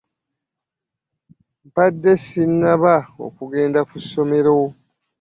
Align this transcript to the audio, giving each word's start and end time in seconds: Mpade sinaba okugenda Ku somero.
Mpade 1.67 2.11
sinaba 2.25 2.95
okugenda 3.25 3.79
Ku 3.89 3.97
somero. 4.09 4.57